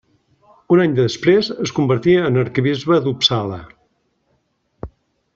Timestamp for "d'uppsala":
3.09-3.61